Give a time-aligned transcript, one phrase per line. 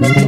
[0.00, 0.23] Por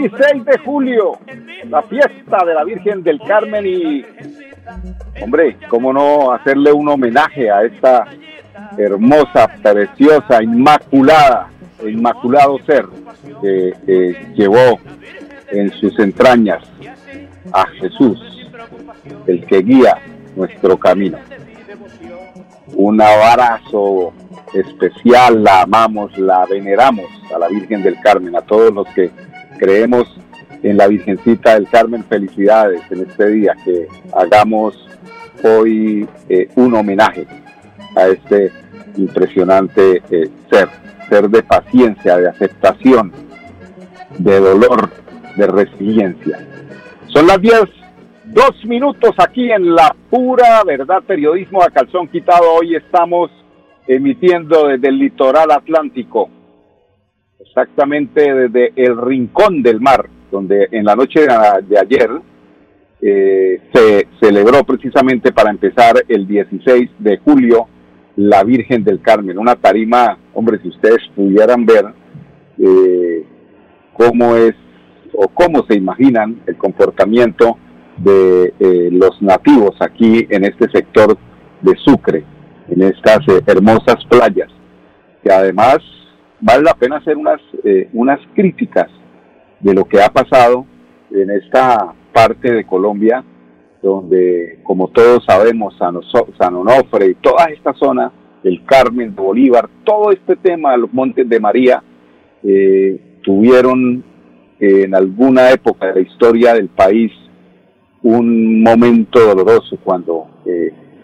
[0.00, 1.18] 16 de julio,
[1.68, 4.04] la fiesta de la Virgen del Carmen y,
[5.22, 8.06] hombre, cómo no hacerle un homenaje a esta
[8.78, 11.50] hermosa, preciosa, inmaculada,
[11.86, 12.86] inmaculado ser
[13.42, 14.78] que llevó
[15.50, 16.62] en sus entrañas
[17.52, 18.48] a Jesús,
[19.26, 19.98] el que guía
[20.34, 21.18] nuestro camino.
[22.74, 24.14] Un abrazo
[24.54, 29.10] especial, la amamos, la veneramos a la Virgen del Carmen, a todos los que
[29.60, 30.08] creemos
[30.62, 34.88] en la Virgencita del Carmen, felicidades en este día, que hagamos
[35.44, 37.26] hoy eh, un homenaje
[37.94, 38.50] a este
[38.96, 40.68] impresionante eh, ser,
[41.08, 43.12] ser de paciencia, de aceptación,
[44.18, 44.90] de dolor,
[45.36, 46.38] de resiliencia.
[47.08, 47.60] Son las 10,
[48.24, 52.54] dos minutos aquí en la pura verdad periodismo a calzón quitado.
[52.54, 53.30] Hoy estamos
[53.86, 56.30] emitiendo desde el litoral atlántico,
[57.40, 62.10] exactamente desde el rincón del mar, donde en la noche de ayer
[63.02, 67.66] eh, se celebró precisamente para empezar el 16 de julio
[68.16, 71.86] la Virgen del Carmen, una tarima, hombre, si ustedes pudieran ver
[72.58, 73.24] eh,
[73.94, 74.54] cómo es
[75.14, 77.56] o cómo se imaginan el comportamiento
[77.98, 81.16] de eh, los nativos aquí en este sector
[81.62, 82.24] de Sucre
[82.68, 84.48] en estas eh, hermosas playas,
[85.22, 85.78] que además
[86.40, 88.88] vale la pena hacer unas, eh, unas críticas
[89.60, 90.64] de lo que ha pasado
[91.10, 93.24] en esta parte de Colombia,
[93.82, 98.12] donde, como todos sabemos, San, Onofre y toda esta zona,
[98.42, 101.82] el Carmen de Bolívar, todo este tema los Montes de María,
[102.42, 104.02] eh, tuvieron
[104.58, 107.12] en alguna época de la historia del país
[108.02, 110.26] un momento doloroso cuando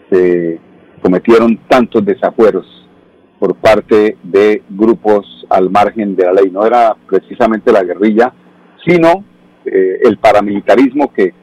[0.09, 0.59] se
[1.01, 2.76] cometieron tantos desafueros
[3.39, 6.49] por parte de grupos al margen de la ley.
[6.51, 8.33] No era precisamente la guerrilla,
[8.85, 9.23] sino
[9.65, 11.33] eh, el paramilitarismo que,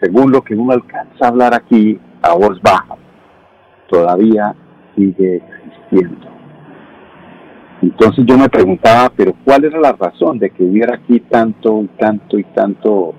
[0.00, 2.96] según lo que uno alcanza a hablar aquí a voz baja,
[3.88, 4.54] todavía
[4.96, 6.26] sigue existiendo.
[7.82, 11.88] Entonces yo me preguntaba, pero ¿cuál era la razón de que hubiera aquí tanto y
[11.98, 13.14] tanto y tanto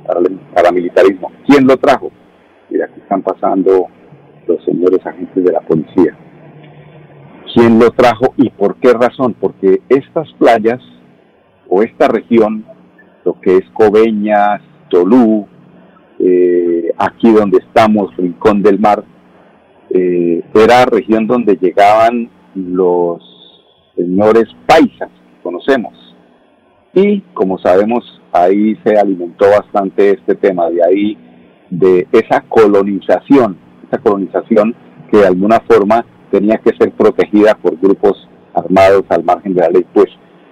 [0.53, 1.31] paramilitarismo?
[1.45, 2.11] ¿Quién lo trajo?
[2.69, 3.85] Mira, aquí están pasando
[4.47, 6.17] los señores agentes de la policía.
[7.53, 9.35] ¿Quién lo trajo y por qué razón?
[9.39, 10.81] Porque estas playas
[11.69, 12.65] o esta región,
[13.25, 15.47] lo que es Coveñas, Tolú,
[16.19, 19.03] eh, aquí donde estamos, Rincón del Mar,
[19.89, 23.21] eh, era región donde llegaban los
[23.95, 25.93] señores paisas que conocemos.
[26.93, 31.17] Y como sabemos, ahí se alimentó bastante este tema, de ahí
[31.69, 33.57] de esa colonización
[33.87, 34.75] esta colonización
[35.09, 39.69] que de alguna forma tenía que ser protegida por grupos armados al margen de la
[39.69, 39.85] ley.
[39.93, 40.07] Pues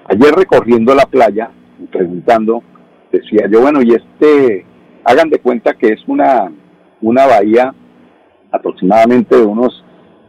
[0.07, 1.51] ayer recorriendo la playa,
[1.91, 2.63] preguntando,
[3.11, 4.65] decía yo, bueno, y este,
[5.03, 6.51] hagan de cuenta que es una,
[7.01, 7.73] una bahía
[8.51, 9.83] aproximadamente de unos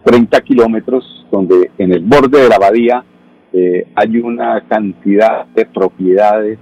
[0.04, 3.04] 30 kilómetros, donde en el borde de la bahía
[3.52, 6.58] eh, hay una cantidad de propiedades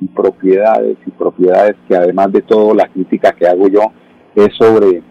[0.00, 3.80] y propiedades y propiedades que además de todo la crítica que hago yo
[4.34, 5.02] es sobre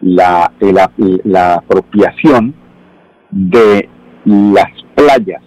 [0.00, 0.52] la,
[1.24, 2.54] la, apropiación
[3.30, 3.88] de
[4.24, 5.42] las playas.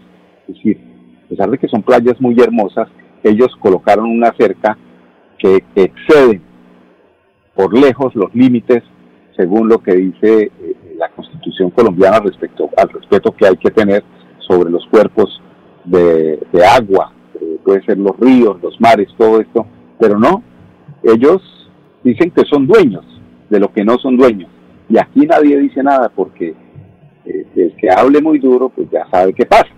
[0.47, 0.79] Es decir,
[1.25, 2.87] a pesar de que son playas muy hermosas,
[3.23, 4.77] ellos colocaron una cerca
[5.37, 6.41] que excede
[7.55, 8.83] por lejos los límites
[9.35, 14.03] según lo que dice eh, la Constitución colombiana respecto al respeto que hay que tener
[14.47, 15.41] sobre los cuerpos
[15.85, 16.39] de,
[16.77, 17.11] agua,
[17.63, 19.65] puede ser los ríos, los mares, todo esto,
[19.99, 20.43] pero no,
[21.03, 21.41] ellos
[22.03, 23.03] dicen que son dueños
[23.51, 24.49] de lo que no son dueños.
[24.89, 26.55] Y aquí nadie dice nada porque
[27.25, 29.69] eh, el que hable muy duro, pues ya sabe qué pasa.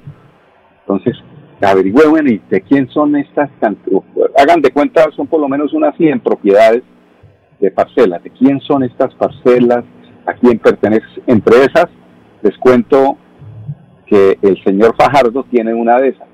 [0.82, 1.18] Entonces,
[1.62, 3.50] averigüen y de quién son estas,
[4.38, 6.84] hagan de cuenta, son por lo menos unas 100 propiedades
[7.60, 9.84] de parcelas, de quién son estas parcelas,
[10.26, 11.22] a quién pertenece.
[11.28, 11.88] Entre esas,
[12.42, 13.18] les cuento
[14.06, 16.28] que el señor Fajardo tiene una de esas,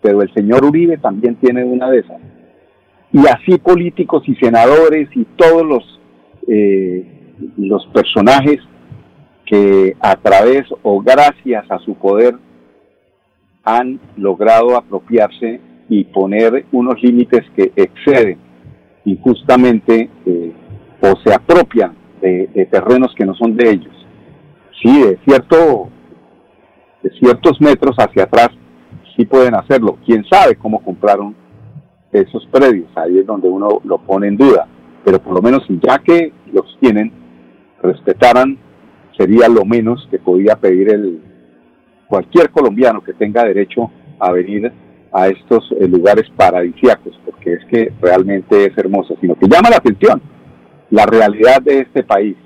[0.00, 2.20] pero el señor Uribe también tiene una de esas.
[3.12, 5.91] Y así políticos y senadores y todos los,
[6.48, 7.04] eh,
[7.56, 8.58] los personajes
[9.46, 12.34] que a través o gracias a su poder
[13.64, 18.38] han logrado apropiarse y poner unos límites que exceden
[19.04, 20.52] injustamente eh,
[21.00, 24.06] o se apropian de, terrenos que no son de ellos.
[24.80, 25.88] Sí, de cierto,
[27.02, 28.50] de ciertos metros hacia atrás
[29.16, 29.98] sí pueden hacerlo.
[30.06, 31.34] Quién sabe cómo compraron
[32.12, 32.88] esos predios.
[32.96, 34.66] Ahí es donde uno lo pone en duda.
[35.04, 37.12] Pero por lo menos ya que los tienen,
[37.82, 38.58] respetaran
[39.16, 41.20] sería lo menos que podía pedir el
[42.06, 44.70] cualquier colombiano que tenga derecho a venir
[45.12, 49.76] a estos eh, lugares paradisíacos, porque es que realmente es hermoso, sino que llama la
[49.76, 50.20] atención
[50.90, 52.36] la realidad de este país.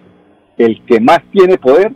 [0.56, 1.92] El que más tiene poder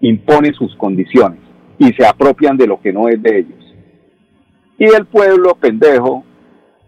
[0.00, 1.40] impone sus condiciones
[1.78, 3.74] y se apropian de lo que no es de ellos.
[4.78, 6.24] Y el pueblo pendejo,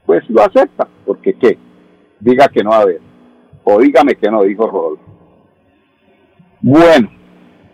[0.06, 1.58] pues lo acepta, porque qué,
[2.20, 3.00] diga que no a ver,
[3.64, 5.04] o dígame que no, dijo Rodolfo.
[6.60, 7.10] Bueno,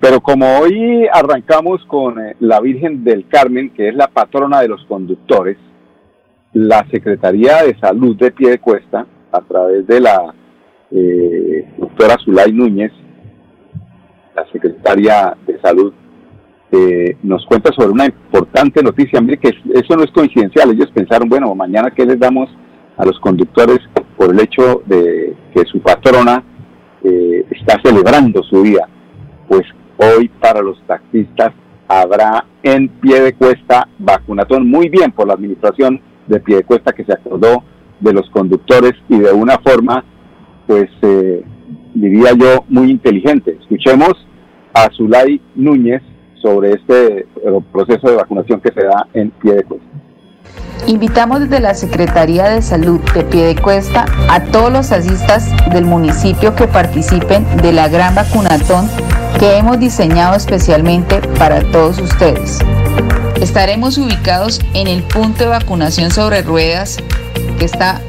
[0.01, 4.69] pero como hoy arrancamos con eh, la Virgen del Carmen, que es la patrona de
[4.69, 5.57] los conductores,
[6.53, 10.35] la Secretaría de Salud de Piedecuesta, a través de la
[10.91, 12.93] eh, doctora Zulay Núñez,
[14.35, 15.93] la secretaria de Salud,
[16.73, 19.21] eh, nos cuenta sobre una importante noticia.
[19.21, 20.71] Mire que eso no es coincidencial.
[20.71, 22.49] Ellos pensaron, bueno, mañana que les damos
[22.97, 23.79] a los conductores
[24.17, 26.43] por el hecho de que su patrona
[27.05, 28.89] eh, está celebrando su día.
[29.49, 29.63] Pues
[29.99, 31.53] hoy para los taxistas
[31.89, 34.69] habrá en pie de cuesta vacunatón.
[34.69, 37.63] Muy bien por la administración de pie de cuesta que se acordó
[38.01, 40.05] de los conductores y de una forma
[40.67, 41.45] pues eh,
[41.95, 43.57] diría yo, muy inteligente.
[43.61, 44.13] Escuchemos
[44.75, 46.03] a Zulay Núñez
[46.43, 47.27] sobre este eh,
[47.73, 49.87] proceso de vacunación que se da en pie de cuesta.
[50.87, 56.69] Invitamos desde la Secretaría de Salud de Piedecuesta a todos los asistas del municipio que
[56.69, 58.89] participen de la gran vacunatón
[59.39, 62.59] que hemos diseñado especialmente para todos ustedes.
[63.41, 66.99] Estaremos ubicados en el punto de vacunación sobre ruedas
[67.59, 68.01] que está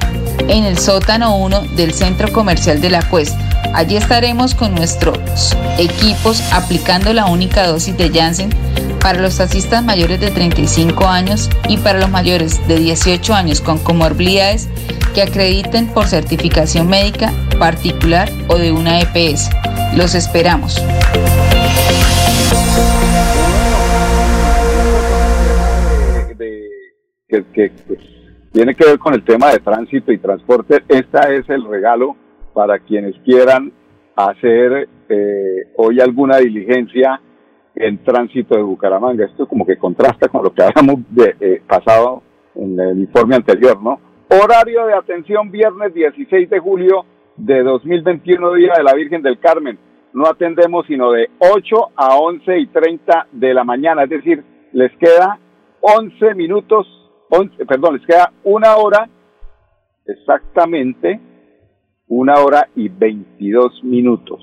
[0.47, 3.46] en el sótano 1 del Centro Comercial de la Cuesta.
[3.73, 8.49] Allí estaremos con nuestros equipos aplicando la única dosis de Janssen
[8.99, 13.77] para los taxistas mayores de 35 años y para los mayores de 18 años con
[13.79, 14.67] comorbilidades
[15.13, 19.49] que acrediten por certificación médica particular o de una EPS.
[19.95, 20.81] Los esperamos.
[27.53, 27.71] que,
[28.51, 30.83] tiene que ver con el tema de tránsito y transporte.
[30.87, 32.15] Esta es el regalo
[32.57, 33.71] para quienes quieran
[34.15, 37.21] hacer eh, hoy alguna diligencia
[37.75, 39.25] en tránsito de Bucaramanga.
[39.25, 41.01] Esto como que contrasta con lo que habíamos
[41.39, 42.23] eh, pasado
[42.55, 43.99] en el informe anterior, ¿no?
[44.29, 49.77] Horario de atención viernes 16 de julio de 2021, Día de la Virgen del Carmen.
[50.13, 54.91] No atendemos sino de 8 a 11 y 30 de la mañana, es decir, les
[54.97, 55.37] queda
[55.81, 56.87] 11 minutos
[57.29, 59.07] 11, perdón, les queda una hora,
[60.07, 61.21] exactamente
[62.07, 64.39] una hora y 22 minutos.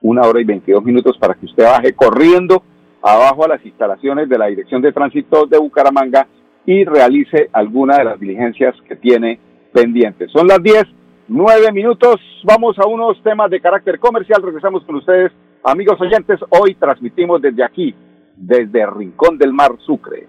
[0.00, 2.62] Una hora y 22 minutos para que usted baje corriendo
[3.02, 6.26] abajo a las instalaciones de la Dirección de Tránsito de Bucaramanga
[6.64, 9.38] y realice alguna de las diligencias que tiene
[9.72, 10.30] pendientes.
[10.30, 10.84] Son las 10,
[11.28, 12.16] 9 minutos.
[12.44, 14.42] Vamos a unos temas de carácter comercial.
[14.42, 15.32] Regresamos con ustedes,
[15.64, 16.40] amigos oyentes.
[16.50, 17.94] Hoy transmitimos desde aquí,
[18.36, 20.28] desde Rincón del Mar, Sucre.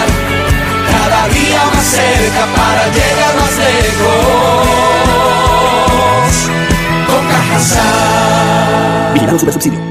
[2.21, 4.69] Cerca para llegar más lejos.
[7.07, 9.13] Con Cajasal.
[9.13, 9.90] Vigilado Subsidio.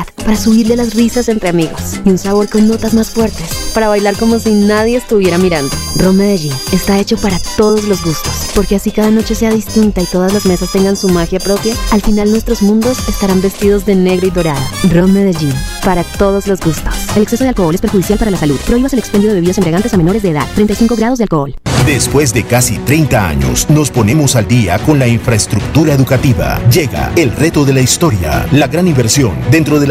[0.17, 4.15] para subirle las risas entre amigos y un sabor con notas más fuertes para bailar
[4.17, 5.75] como si nadie estuviera mirando.
[5.95, 10.05] Ron Medellín está hecho para todos los gustos, porque así cada noche sea distinta y
[10.05, 14.27] todas las mesas tengan su magia propia, al final nuestros mundos estarán vestidos de negro
[14.27, 14.61] y dorado.
[14.91, 15.53] Ron Medellín,
[15.83, 16.93] para todos los gustos.
[17.15, 18.59] El exceso de alcohol es perjudicial para la salud.
[18.65, 20.47] Prohíbas el expendio de bebidas embriagantes a menores de edad.
[20.55, 21.55] 35 grados de alcohol.
[21.85, 26.61] Después de casi 30 años, nos ponemos al día con la infraestructura educativa.
[26.69, 29.90] Llega el reto de la historia, la gran inversión, dentro de la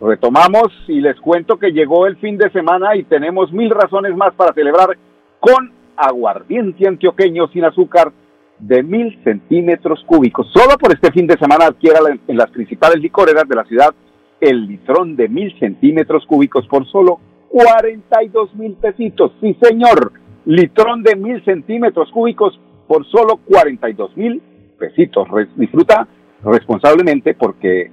[0.00, 4.34] retomamos y les cuento que llegó el fin de semana y tenemos mil razones más
[4.34, 4.96] para celebrar
[5.40, 8.12] con aguardiente antioqueño sin azúcar
[8.58, 10.48] de mil centímetros cúbicos.
[10.52, 13.94] Solo por este fin de semana adquiera en las principales licoreras de la ciudad
[14.40, 19.32] el litrón de mil centímetros cúbicos por solo 42 mil pesitos.
[19.40, 20.12] Sí, señor,
[20.44, 24.42] litrón de mil centímetros cúbicos por solo 42 mil
[24.78, 25.26] pesitos.
[25.56, 26.06] disfruta
[26.44, 27.90] responsablemente porque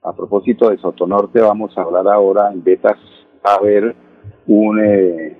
[0.03, 2.97] A propósito de Soto Norte, vamos a hablar ahora en betas
[3.43, 3.95] a ver
[4.47, 4.79] un...
[4.81, 5.37] Eh,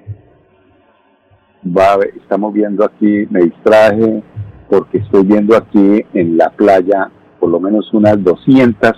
[1.65, 4.23] va estamos viendo aquí, me distraje
[4.69, 8.93] porque estoy viendo aquí en la playa por lo menos unas 200,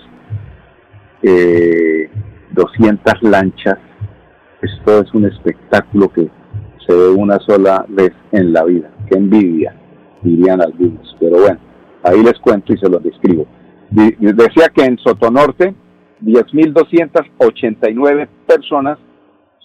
[1.23, 2.09] eh,
[2.51, 3.77] 200 lanchas.
[4.61, 6.29] Esto es un espectáculo que
[6.85, 8.91] se ve una sola vez en la vida.
[9.09, 9.75] qué envidia,
[10.21, 11.15] dirían algunos.
[11.19, 11.59] Pero bueno,
[12.03, 13.47] ahí les cuento y se los describo.
[13.89, 15.73] Decía que en Sotonorte
[16.25, 18.97] 10.289 personas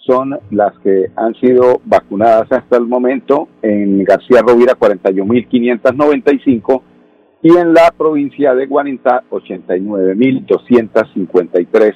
[0.05, 6.81] son las que han sido vacunadas hasta el momento, en García Rovira 41.595
[7.43, 11.95] y en la provincia de Guarintá 89.253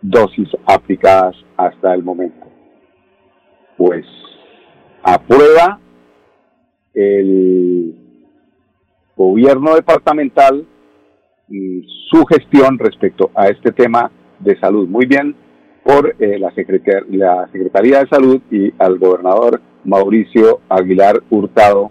[0.00, 2.46] dosis aplicadas hasta el momento.
[3.76, 4.06] Pues
[5.02, 5.78] aprueba
[6.94, 7.94] el
[9.14, 10.66] gobierno departamental
[12.10, 14.88] su gestión respecto a este tema de salud.
[14.88, 15.34] Muy bien
[15.84, 21.90] por eh, la, Secretaría de Salud y al gobernador Mauricio Aguilar Hurtado.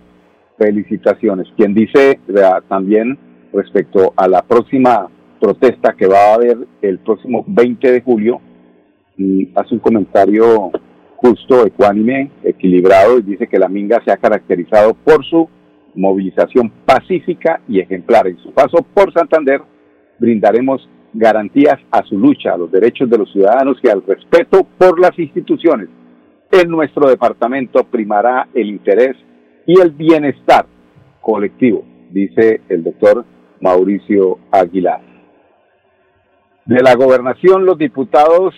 [0.58, 1.48] Felicitaciones.
[1.56, 2.20] Quien dice
[2.68, 3.18] también
[3.54, 8.42] respecto a la próxima protesta que va a haber el próximo 20 de julio,
[9.18, 10.72] y hace un comentario
[11.18, 15.50] justo, ecuánime, equilibrado, y dice que la Minga se ha caracterizado por su
[15.96, 18.28] movilización pacífica y ejemplar.
[18.28, 19.62] En su paso por Santander,
[20.20, 25.00] brindaremos garantías a su lucha, a los derechos de los ciudadanos y al respeto por
[25.00, 25.90] las instituciones.
[26.52, 29.16] En nuestro departamento primará el interés
[29.66, 30.66] y el bienestar
[31.22, 33.26] colectivo, dice el doctor
[33.62, 35.02] Mauricio Aguilar.
[36.66, 38.54] De la gobernación, los diputados,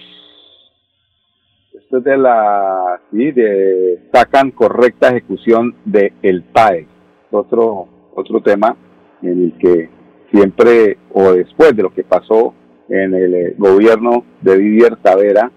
[1.74, 6.88] esto es de la, sí, destacan correcta ejecución del el PAE,
[7.32, 8.76] otro, otro tema
[9.22, 9.90] en el que
[10.32, 12.54] siempre o después de lo que pasó
[12.90, 15.52] en el eh, gobierno de Vivier Tavera,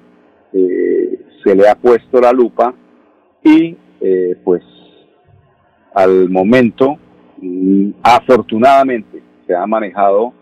[0.52, 2.75] eh, se le ha puesto la lupa
[3.43, 4.62] y eh, pues
[5.95, 6.97] al momento
[7.40, 10.33] mm, afortunadamente se ha manejado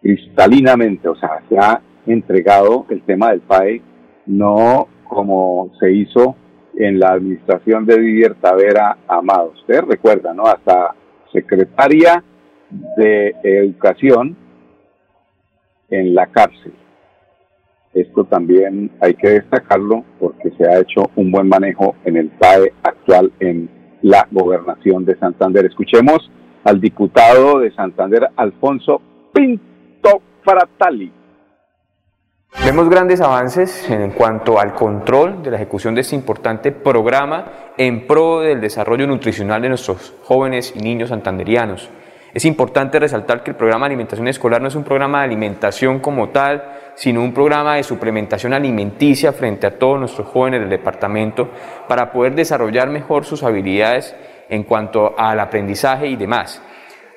[0.00, 3.82] cristalinamente, o sea, se ha entregado el tema del PAE,
[4.24, 6.34] no como se hizo
[6.76, 9.52] en la administración de Vivier Tavera Amado.
[9.54, 10.44] Usted recuerda, ¿no?
[10.44, 10.94] Hasta
[11.32, 12.22] secretaria
[12.96, 14.36] de Educación
[15.90, 16.72] en la cárcel.
[17.94, 22.72] Esto también hay que destacarlo porque se ha hecho un buen manejo en el PAE
[22.82, 23.68] actual en
[24.00, 25.66] la gobernación de Santander.
[25.66, 26.30] Escuchemos
[26.64, 29.02] al diputado de Santander, Alfonso
[29.34, 31.12] Pinto Fratali.
[32.60, 38.06] Vemos grandes avances en cuanto al control de la ejecución de este importante programa en
[38.06, 41.90] pro del desarrollo nutricional de nuestros jóvenes y niños santanderianos.
[42.34, 45.98] Es importante resaltar que el programa de alimentación escolar no es un programa de alimentación
[45.98, 46.62] como tal,
[46.94, 51.50] sino un programa de suplementación alimenticia frente a todos nuestros jóvenes del departamento
[51.88, 54.14] para poder desarrollar mejor sus habilidades
[54.48, 56.62] en cuanto al aprendizaje y demás.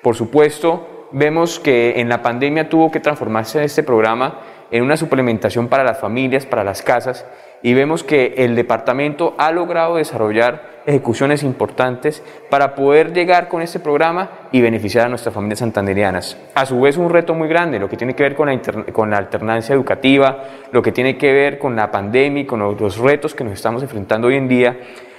[0.02, 4.40] Por supuesto, vemos que en la pandemia tuvo que transformarse este programa
[4.72, 7.26] en una suplementación para las familias, para las casas,
[7.62, 13.80] y vemos que el departamento ha logrado desarrollar ejecuciones importantes para poder llegar con este
[13.80, 16.38] programa y beneficiar a nuestras familias santanderianas.
[16.54, 18.62] A su vez, un reto muy grande, lo que tiene que ver con la,
[18.94, 22.98] con la alternancia educativa, lo que tiene que ver con la pandemia y con los
[22.98, 24.78] retos que nos estamos enfrentando hoy en día,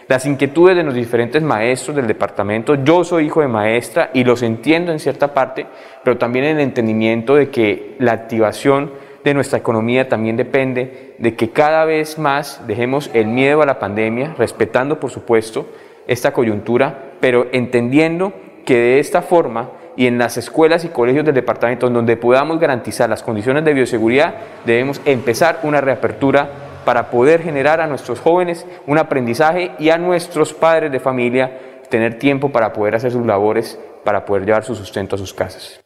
[0.09, 2.77] las inquietudes de los diferentes maestros del departamento.
[2.77, 5.67] Yo soy hijo de maestra y los entiendo en cierta parte,
[6.05, 8.93] pero también el entendimiento de que la activación
[9.27, 13.81] de nuestra economía también depende de que cada vez más dejemos el miedo a la
[13.81, 15.67] pandemia, respetando por supuesto
[16.07, 18.33] esta coyuntura, pero entendiendo
[18.65, 23.11] que de esta forma y en las escuelas y colegios del departamento donde podamos garantizar
[23.11, 24.35] las condiciones de bioseguridad,
[24.65, 26.49] debemos empezar una reapertura
[26.85, 32.17] para poder generar a nuestros jóvenes un aprendizaje y a nuestros padres de familia tener
[32.21, 35.86] tiempo para poder hacer sus labores, para poder llevar su sustento a sus casas.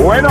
[0.00, 0.28] Bueno,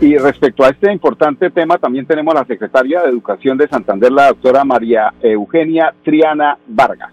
[0.00, 4.12] y respecto a este importante tema, también tenemos a la secretaria de Educación de Santander,
[4.12, 7.12] la doctora María Eugenia Triana Vargas.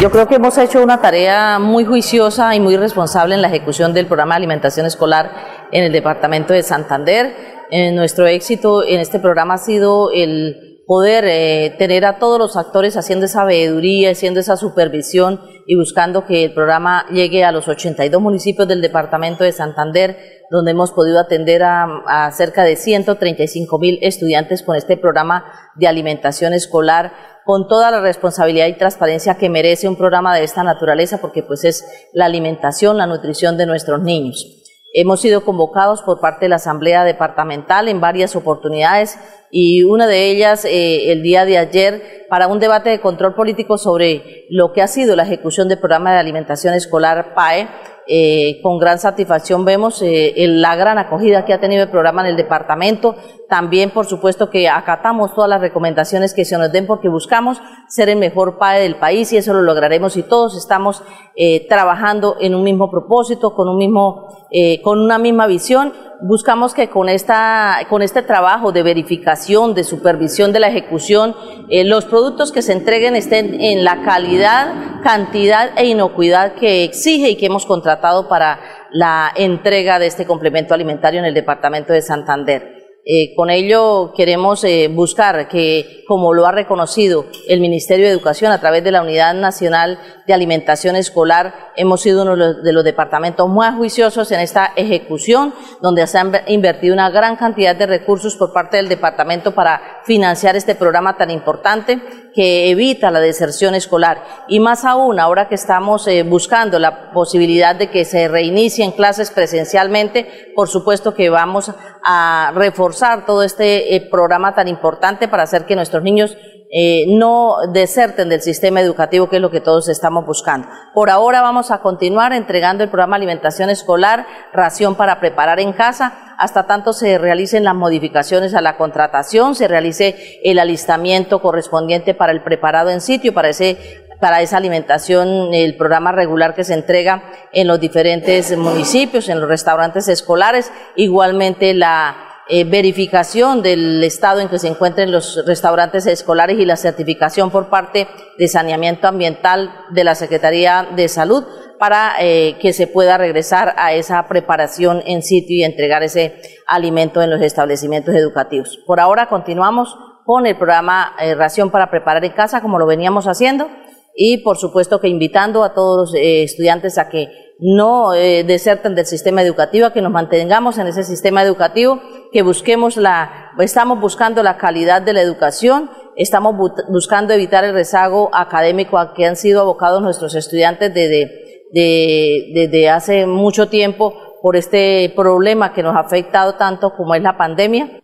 [0.00, 3.92] Yo creo que hemos hecho una tarea muy juiciosa y muy responsable en la ejecución
[3.92, 5.30] del programa de alimentación escolar
[5.72, 7.34] en el departamento de Santander.
[7.70, 12.56] Eh, nuestro éxito en este programa ha sido el poder eh, tener a todos los
[12.56, 17.68] actores haciendo esa veeduría, haciendo esa supervisión y buscando que el programa llegue a los
[17.68, 20.16] 82 municipios del departamento de Santander,
[20.50, 26.52] donde hemos podido atender a, cerca de 135 mil estudiantes con este programa de alimentación
[26.52, 27.12] escolar,
[27.44, 31.64] con toda la responsabilidad y transparencia que merece un programa de esta naturaleza, porque pues
[31.64, 34.61] es la alimentación, la nutrición de nuestros niños.
[34.94, 39.18] Hemos sido convocados por parte de la Asamblea Departamental en varias oportunidades
[39.50, 43.78] y una de ellas eh, el día de ayer para un debate de control político
[43.78, 47.68] sobre lo que ha sido la ejecución del programa de alimentación escolar PAE.
[48.06, 52.28] Eh, con gran satisfacción vemos eh, la gran acogida que ha tenido el programa en
[52.28, 53.14] el departamento.
[53.48, 58.08] También, por supuesto, que acatamos todas las recomendaciones que se nos den porque buscamos ser
[58.08, 61.02] el mejor PAE del país y eso lo lograremos y todos estamos
[61.36, 64.48] eh, trabajando en un mismo propósito, con un mismo,
[64.82, 70.52] con una misma visión buscamos que con, esta, con este trabajo de verificación, de supervisión
[70.52, 71.34] de la ejecución,
[71.68, 77.30] eh, los productos que se entreguen estén en la calidad, cantidad e inocuidad que exige
[77.30, 82.02] y que hemos contratado para la entrega de este complemento alimentario en el departamento de
[82.02, 82.81] Santander.
[83.04, 88.52] Eh, con ello queremos eh, buscar que, como lo ha reconocido el Ministerio de Educación
[88.52, 93.48] a través de la Unidad Nacional de Alimentación Escolar, hemos sido uno de los departamentos
[93.48, 98.52] más juiciosos en esta ejecución, donde se han invertido una gran cantidad de recursos por
[98.52, 102.00] parte del departamento para financiar este programa tan importante
[102.34, 104.22] que evita la deserción escolar.
[104.48, 109.30] Y más aún, ahora que estamos eh, buscando la posibilidad de que se reinicien clases
[109.30, 111.72] presencialmente, por supuesto que vamos
[112.04, 116.36] a reforzar todo este eh, programa tan importante para hacer que nuestros niños
[116.74, 120.68] eh, no deserten del sistema educativo, que es lo que todos estamos buscando.
[120.94, 126.34] Por ahora vamos a continuar entregando el programa Alimentación Escolar, ración para preparar en casa,
[126.38, 132.32] hasta tanto se realicen las modificaciones a la contratación, se realice el alistamiento correspondiente para
[132.32, 137.24] el preparado en sitio, para ese para esa alimentación, el programa regular que se entrega
[137.52, 144.48] en los diferentes municipios, en los restaurantes escolares, igualmente la eh, verificación del estado en
[144.48, 150.02] que se encuentren los restaurantes escolares y la certificación por parte de saneamiento ambiental de
[150.02, 151.44] la Secretaría de Salud
[151.78, 157.22] para eh, que se pueda regresar a esa preparación en sitio y entregar ese alimento
[157.22, 158.80] en los establecimientos educativos.
[158.86, 163.26] Por ahora continuamos con el programa eh, Ración para Preparar en Casa, como lo veníamos
[163.26, 163.68] haciendo,
[164.16, 169.06] y por supuesto que invitando a todos los estudiantes a que no eh, deserten del
[169.06, 172.00] sistema educativo, que nos mantengamos en ese sistema educativo,
[172.32, 176.56] que busquemos la, estamos buscando la calidad de la educación, estamos
[176.90, 181.30] buscando evitar el rezago académico a que han sido abocados nuestros estudiantes desde,
[181.72, 187.36] desde hace mucho tiempo por este problema que nos ha afectado tanto como es la
[187.36, 188.00] pandemia.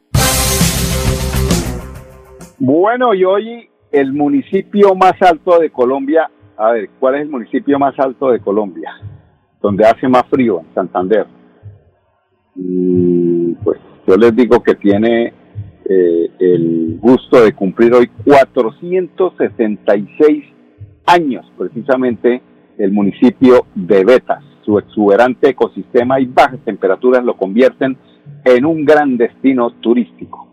[2.60, 7.76] Bueno, y hoy el municipio más alto de Colombia, a ver, ¿cuál es el municipio
[7.80, 8.92] más alto de Colombia?
[9.60, 11.26] Donde hace más frío, en Santander.
[12.54, 15.34] Y pues yo les digo que tiene
[15.84, 20.44] eh, el gusto de cumplir hoy 466
[21.06, 22.42] años, precisamente
[22.78, 24.44] el municipio de Betas.
[24.64, 27.96] Su exuberante ecosistema y bajas temperaturas lo convierten
[28.44, 30.46] en un gran destino turístico.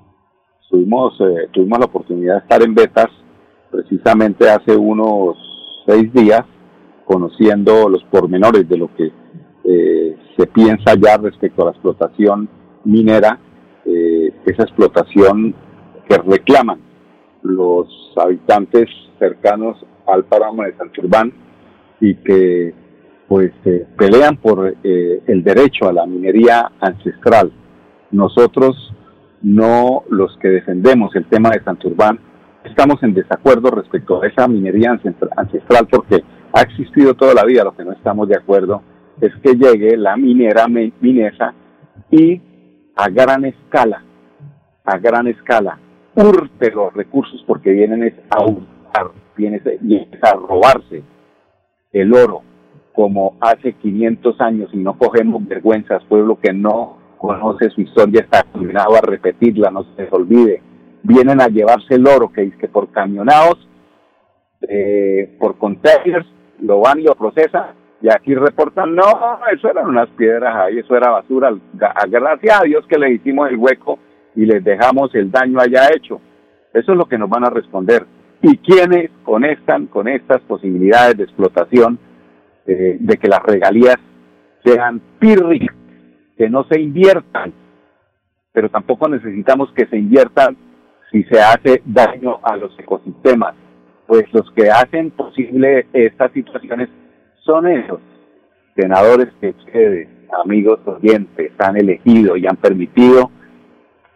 [0.70, 3.10] Tuvimos, eh, tuvimos la oportunidad de estar en Betas
[3.72, 5.38] precisamente hace unos
[5.86, 6.46] seis días
[7.06, 9.12] conociendo los pormenores de lo que
[9.63, 12.50] eh, se piensa ya respecto a la explotación
[12.84, 13.39] minera,
[13.86, 15.56] eh, esa explotación
[16.10, 16.80] que reclaman
[17.44, 17.88] los
[18.18, 21.32] habitantes cercanos al páramo de Santurbán
[22.00, 22.74] y que
[23.28, 27.52] pues eh, pelean por el derecho a la minería ancestral.
[28.12, 28.94] Nosotros,
[29.41, 32.20] no los que defendemos el tema de Santurbán,
[32.63, 36.24] estamos en desacuerdo respecto a esa minería ancestral porque
[36.56, 38.82] ha existido toda la vida, lo que no estamos de acuerdo
[39.20, 41.54] es que llegue la minera minesa
[42.10, 42.41] y
[42.96, 44.02] a gran escala,
[44.86, 45.78] a gran escala,
[46.15, 49.62] hurte los recursos porque vienen a hurtar, vienen
[50.22, 51.04] a robarse
[51.91, 52.41] el oro
[52.94, 58.44] como hace 500 años y no cogemos vergüenzas, pueblo que no conoce su historia está
[58.44, 60.62] condenado a repetirla, no se olvide.
[61.04, 63.68] Vienen a llevarse el oro que dice que por camionados,
[64.62, 66.26] eh, por containers,
[66.60, 69.04] lo van y lo procesan y aquí reportan, no,
[69.52, 73.58] eso eran unas piedras ahí, eso era basura, gracias a Dios que le hicimos el
[73.58, 73.98] hueco
[74.36, 76.22] y les dejamos el daño allá hecho.
[76.74, 78.06] Eso es lo que nos van a responder.
[78.41, 81.98] ¿Y quiénes conectan con estas posibilidades de explotación,
[82.68, 83.98] eh, de que las regalías
[84.63, 85.76] sean pírricas,
[86.38, 87.54] que no se inviertan?
[88.52, 90.58] Pero tampoco necesitamos que se inviertan
[91.12, 93.56] si se hace daño a los ecosistemas
[94.08, 96.89] pues los que hacen posible estas situaciones
[97.44, 98.00] son esos
[98.76, 100.10] senadores que ustedes,
[100.44, 103.32] amigos oyentes, han elegido y han permitido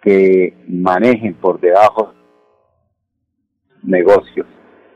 [0.02, 2.13] que manejen por debajo
[3.84, 4.47] negocios.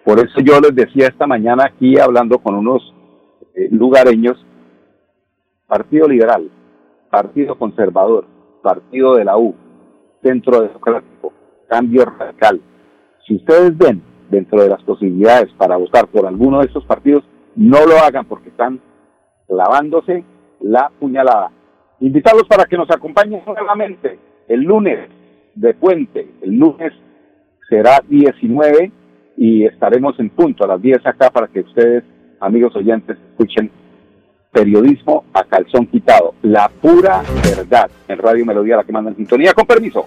[0.03, 2.93] Por eso yo les decía esta mañana aquí hablando con unos
[3.55, 4.45] eh, lugareños,
[5.67, 6.49] Partido Liberal,
[7.09, 8.25] Partido Conservador,
[8.61, 9.55] Partido de la U,
[10.21, 11.33] Centro Democrático,
[11.67, 12.61] Cambio Radical.
[13.25, 14.01] Si ustedes ven
[14.33, 17.23] dentro de las posibilidades para votar por alguno de estos partidos,
[17.55, 18.81] no lo hagan porque están
[19.47, 20.23] clavándose
[20.59, 21.51] la puñalada.
[21.99, 25.07] Invitarlos para que nos acompañen nuevamente el lunes
[25.55, 26.27] de Puente.
[26.41, 26.91] El lunes
[27.69, 28.91] será 19
[29.37, 32.03] y estaremos en punto a las 10 acá para que ustedes,
[32.39, 33.71] amigos oyentes, escuchen
[34.53, 36.35] periodismo a calzón quitado.
[36.43, 39.53] La pura verdad en Radio Melodía, la que manda en sintonía.
[39.53, 40.05] Con permiso.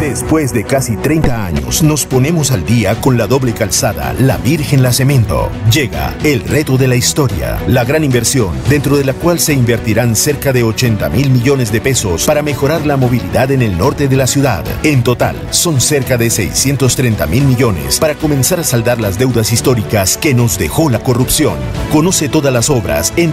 [0.00, 4.82] Después de casi 30 años, nos ponemos al día con la doble calzada La Virgen
[4.82, 5.50] La Cemento.
[5.70, 10.16] Llega el reto de la historia, la gran inversión, dentro de la cual se invertirán
[10.16, 14.16] cerca de 80 mil millones de pesos para mejorar la movilidad en el norte de
[14.16, 14.64] la ciudad.
[14.84, 20.16] En total, son cerca de 630 mil millones para comenzar a saldar las deudas históricas
[20.16, 21.56] que nos dejó la corrupción.
[21.92, 23.32] Conoce todas las obras en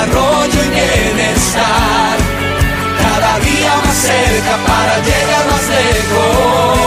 [0.00, 2.16] desarrollo y bienestar.
[2.98, 6.78] Cada día más cerca para llegar más lejos.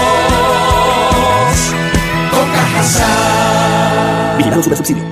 [2.31, 4.37] Con Cajasal.
[4.37, 5.03] Vigilado Super Subsidio.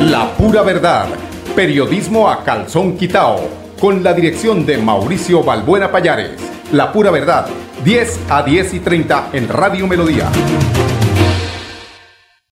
[0.00, 1.06] La pura verdad.
[1.54, 3.48] Periodismo a calzón quitao.
[3.80, 6.40] Con la dirección de Mauricio Balbuena Payares.
[6.72, 7.46] La pura verdad.
[7.84, 10.28] 10 a 10 y 30 en Radio Melodía.